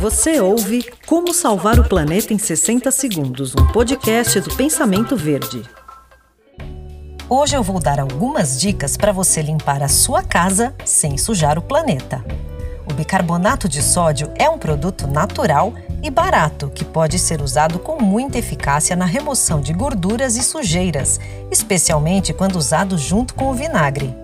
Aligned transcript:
Você 0.00 0.40
ouve 0.40 0.90
Como 1.04 1.34
Salvar 1.34 1.78
o 1.78 1.86
Planeta 1.86 2.32
em 2.32 2.38
60 2.38 2.90
Segundos, 2.90 3.54
um 3.54 3.66
podcast 3.66 4.40
do 4.40 4.56
Pensamento 4.56 5.14
Verde. 5.14 5.62
Hoje 7.28 7.54
eu 7.54 7.62
vou 7.62 7.78
dar 7.78 8.00
algumas 8.00 8.58
dicas 8.58 8.96
para 8.96 9.12
você 9.12 9.42
limpar 9.42 9.82
a 9.82 9.88
sua 9.88 10.22
casa 10.22 10.74
sem 10.86 11.18
sujar 11.18 11.58
o 11.58 11.62
planeta. 11.62 12.24
O 12.90 12.94
bicarbonato 12.94 13.68
de 13.68 13.82
sódio 13.82 14.32
é 14.36 14.48
um 14.48 14.56
produto 14.56 15.06
natural 15.06 15.74
e 16.02 16.08
barato 16.08 16.70
que 16.70 16.82
pode 16.82 17.18
ser 17.18 17.42
usado 17.42 17.78
com 17.78 18.00
muita 18.02 18.38
eficácia 18.38 18.96
na 18.96 19.04
remoção 19.04 19.60
de 19.60 19.74
gorduras 19.74 20.34
e 20.34 20.42
sujeiras, 20.42 21.20
especialmente 21.50 22.32
quando 22.32 22.56
usado 22.56 22.96
junto 22.96 23.34
com 23.34 23.50
o 23.50 23.54
vinagre. 23.54 24.16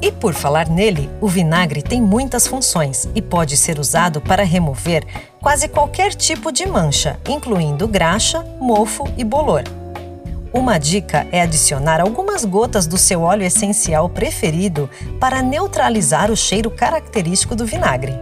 E 0.00 0.12
por 0.12 0.34
falar 0.34 0.68
nele, 0.68 1.08
o 1.20 1.28
vinagre 1.28 1.82
tem 1.82 2.00
muitas 2.02 2.46
funções 2.46 3.08
e 3.14 3.22
pode 3.22 3.56
ser 3.56 3.78
usado 3.78 4.20
para 4.20 4.44
remover 4.44 5.04
quase 5.40 5.68
qualquer 5.68 6.14
tipo 6.14 6.52
de 6.52 6.66
mancha, 6.66 7.18
incluindo 7.28 7.88
graxa, 7.88 8.44
mofo 8.60 9.04
e 9.16 9.24
bolor. 9.24 9.64
Uma 10.52 10.78
dica 10.78 11.26
é 11.32 11.42
adicionar 11.42 12.00
algumas 12.00 12.44
gotas 12.44 12.86
do 12.86 12.96
seu 12.96 13.22
óleo 13.22 13.44
essencial 13.44 14.08
preferido 14.08 14.88
para 15.20 15.42
neutralizar 15.42 16.30
o 16.30 16.36
cheiro 16.36 16.70
característico 16.70 17.54
do 17.54 17.66
vinagre. 17.66 18.14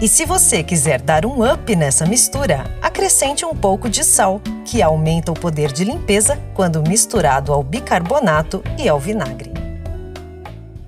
E 0.00 0.08
se 0.08 0.24
você 0.26 0.62
quiser 0.62 1.00
dar 1.00 1.24
um 1.24 1.50
up 1.50 1.74
nessa 1.74 2.04
mistura, 2.04 2.64
acrescente 2.82 3.46
um 3.46 3.54
pouco 3.54 3.88
de 3.88 4.04
sal, 4.04 4.40
que 4.64 4.82
aumenta 4.82 5.32
o 5.32 5.34
poder 5.34 5.72
de 5.72 5.84
limpeza 5.84 6.38
quando 6.54 6.82
misturado 6.82 7.52
ao 7.52 7.62
bicarbonato 7.62 8.62
e 8.78 8.88
ao 8.88 9.00
vinagre. 9.00 9.55